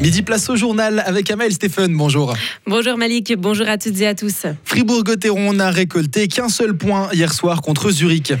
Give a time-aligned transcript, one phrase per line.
[0.00, 1.94] Midi place au journal avec Amel Stéphane.
[1.94, 2.34] Bonjour.
[2.66, 4.46] Bonjour Malik, bonjour à toutes et à tous.
[4.64, 8.32] Fribourg-Gotteron n'a récolté qu'un seul point hier soir contre Zurich.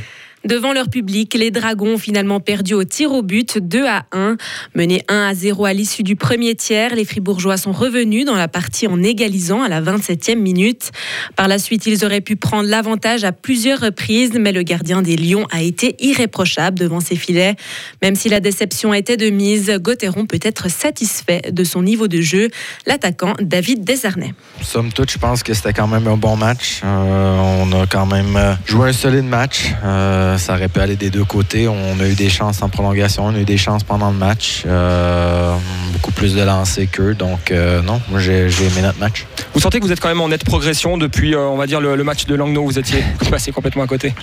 [0.44, 4.38] Devant leur public, les Dragons ont finalement perdu au tir au but 2 à 1.
[4.74, 8.48] Menés 1 à 0 à l'issue du premier tiers, les Fribourgeois sont revenus dans la
[8.48, 10.92] partie en égalisant à la 27e minute.
[11.36, 15.16] Par la suite, ils auraient pu prendre l'avantage à plusieurs reprises, mais le gardien des
[15.16, 17.56] Lions a été irréprochable devant ses filets.
[18.00, 22.22] Même si la déception était de mise, Gauthieron peut être satisfait de son niveau de
[22.22, 22.48] jeu.
[22.86, 24.32] L'attaquant David Desarnais.
[24.62, 26.80] Somme toute, je pense que c'était quand même un bon match.
[26.82, 29.66] Euh, on a quand même euh, joué un solide match.
[29.84, 31.68] Euh, euh, ça aurait pu aller des deux côtés.
[31.68, 34.64] On a eu des chances en prolongation, on a eu des chances pendant le match.
[34.66, 35.54] Euh,
[35.92, 37.14] beaucoup plus de lancers qu'eux.
[37.14, 39.26] Donc, euh, non, moi, j'ai aimé notre match.
[39.54, 42.02] Vous sentez que vous êtes quand même en nette progression depuis, on va dire, le,
[42.04, 44.14] match de Langnau où vous étiez passé complètement à côté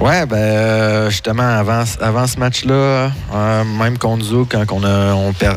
[0.00, 3.12] Ouais, ben, justement, avant, avant ce match-là,
[3.78, 5.14] même contre Zou, quand on a,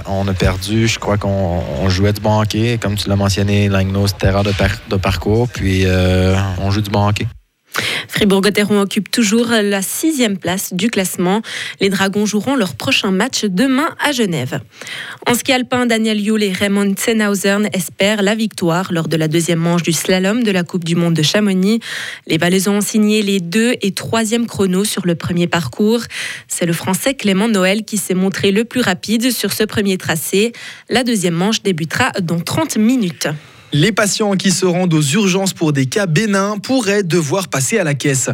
[0.07, 2.77] on, a perdu, je crois qu'on jouait du bon hockey.
[2.79, 4.53] Comme tu l'as mentionné, Langnau, c'était erreur de,
[4.89, 5.47] de, parcours.
[5.47, 5.85] Puis,
[6.61, 7.27] on joue du bon hockey.
[8.07, 11.41] Fribourg-Gotteron occupe toujours la sixième place du classement.
[11.79, 14.61] Les Dragons joueront leur prochain match demain à Genève.
[15.27, 19.59] En ski alpin, Daniel Yule et Raymond Zenhausen espèrent la victoire lors de la deuxième
[19.59, 21.79] manche du slalom de la Coupe du Monde de Chamonix.
[22.27, 26.01] Les Valaisans ont signé les deux et troisième chronos sur le premier parcours.
[26.47, 30.53] C'est le Français Clément Noël qui s'est montré le plus rapide sur ce premier tracé.
[30.89, 33.27] La deuxième manche débutera dans 30 minutes.
[33.75, 37.83] Les patients qui se rendent aux urgences pour des cas bénins pourraient devoir passer à
[37.83, 38.29] la caisse.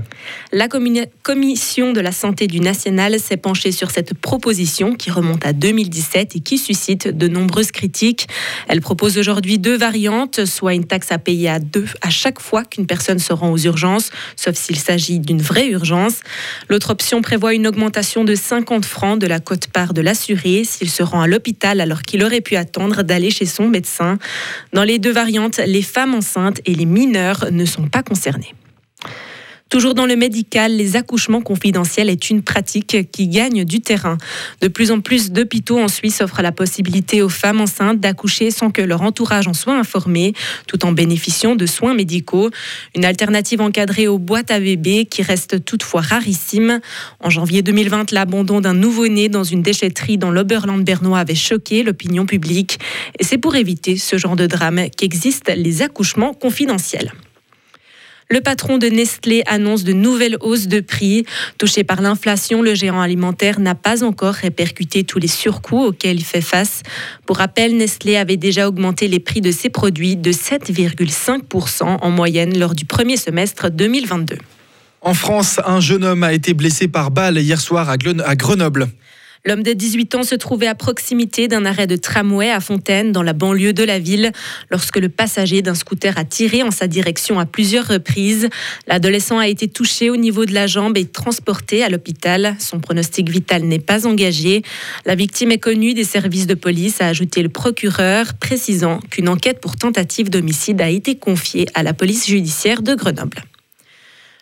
[0.51, 5.53] La commission de la santé du national s'est penchée sur cette proposition qui remonte à
[5.53, 8.27] 2017 et qui suscite de nombreuses critiques.
[8.67, 12.65] Elle propose aujourd'hui deux variantes, soit une taxe à payer à deux à chaque fois
[12.65, 16.19] qu'une personne se rend aux urgences, sauf s'il s'agit d'une vraie urgence.
[16.67, 21.01] L'autre option prévoit une augmentation de 50 francs de la cote-part de l'assuré s'il se
[21.01, 24.19] rend à l'hôpital alors qu'il aurait pu attendre d'aller chez son médecin.
[24.73, 25.28] Dans les deux variantes,
[25.65, 28.53] les femmes enceintes et les mineurs ne sont pas concernés.
[29.69, 34.17] Toujours dans le médical, les accouchements confidentiels est une pratique qui gagne du terrain.
[34.61, 38.71] De plus en plus d'hôpitaux en Suisse offrent la possibilité aux femmes enceintes d'accoucher sans
[38.71, 40.33] que leur entourage en soit informé,
[40.65, 42.49] tout en bénéficiant de soins médicaux.
[42.95, 46.79] Une alternative encadrée aux boîtes à bébés qui reste toutefois rarissime.
[47.19, 52.25] En janvier 2020, l'abandon d'un nouveau-né dans une déchetterie dans l'Oberland bernois avait choqué l'opinion
[52.25, 52.79] publique.
[53.19, 57.11] Et c'est pour éviter ce genre de drame qu'existent les accouchements confidentiels.
[58.31, 61.25] Le patron de Nestlé annonce de nouvelles hausses de prix.
[61.57, 66.23] Touché par l'inflation, le géant alimentaire n'a pas encore répercuté tous les surcoûts auxquels il
[66.23, 66.83] fait face.
[67.25, 72.55] Pour rappel, Nestlé avait déjà augmenté les prix de ses produits de 7,5% en moyenne
[72.59, 74.37] lors du premier semestre 2022.
[75.01, 78.89] En France, un jeune homme a été blessé par balle hier soir à Grenoble.
[79.45, 83.23] L'homme de 18 ans se trouvait à proximité d'un arrêt de tramway à Fontaine, dans
[83.23, 84.31] la banlieue de la ville,
[84.69, 88.49] lorsque le passager d'un scooter a tiré en sa direction à plusieurs reprises.
[88.87, 92.55] L'adolescent a été touché au niveau de la jambe et transporté à l'hôpital.
[92.59, 94.61] Son pronostic vital n'est pas engagé.
[95.05, 99.61] La victime est connue des services de police, a ajouté le procureur, précisant qu'une enquête
[99.61, 103.41] pour tentative d'homicide a été confiée à la police judiciaire de Grenoble.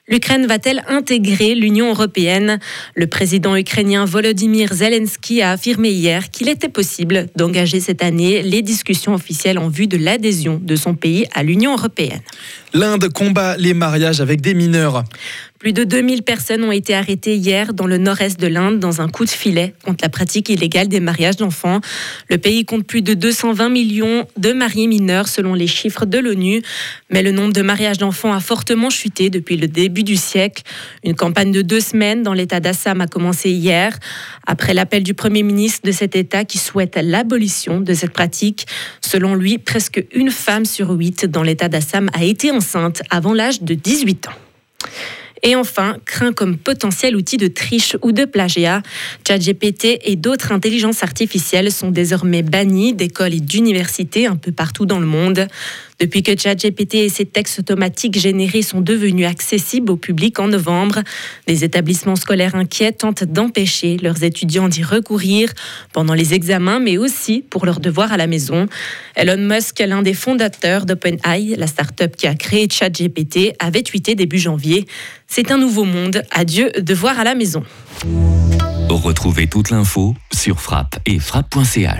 [0.09, 2.59] L'Ukraine va-t-elle intégrer l'Union européenne?
[2.95, 8.61] Le président ukrainien Volodymyr Zelensky a affirmé hier qu'il était possible d'engager cette année les
[8.61, 12.21] discussions officielles en vue de l'adhésion de son pays à l'Union européenne.
[12.73, 15.03] L'Inde combat les mariages avec des mineurs.
[15.59, 19.09] Plus de 2000 personnes ont été arrêtées hier dans le nord-est de l'Inde dans un
[19.09, 21.81] coup de filet contre la pratique illégale des mariages d'enfants.
[22.29, 26.61] Le pays compte plus de 220 millions de mariés mineurs selon les chiffres de l'ONU.
[27.09, 30.61] Mais le nombre de mariages d'enfants a fortement chuté depuis le début du siècle.
[31.03, 33.97] Une campagne de deux semaines dans l'état d'Assam a commencé hier,
[34.45, 38.67] après l'appel du Premier ministre de cet État qui souhaite l'abolition de cette pratique.
[39.01, 43.63] Selon lui, presque une femme sur huit dans l'état d'Assam a été enceinte avant l'âge
[43.63, 44.35] de 18 ans.
[45.43, 48.81] Et enfin, craint comme potentiel outil de triche ou de plagiat.
[49.27, 54.99] ChatGPT et d'autres intelligences artificielles sont désormais bannis d'écoles et d'universités un peu partout dans
[54.99, 55.47] le monde.
[55.99, 60.99] Depuis que ChatGPT et ses textes automatiques générés sont devenus accessibles au public en novembre,
[61.47, 65.51] les établissements scolaires inquiets tentent d'empêcher leurs étudiants d'y recourir
[65.93, 68.67] pendant les examens, mais aussi pour leurs devoirs à la maison.
[69.15, 74.39] Elon Musk, l'un des fondateurs d'OpenAI, la start-up qui a créé ChatGPT, avait tweeté début
[74.39, 74.85] janvier
[75.27, 77.63] C'est un nouveau monde, adieu devoirs à la maison.
[78.89, 81.95] Retrouvez toute l'info sur frappe et frappe.ch.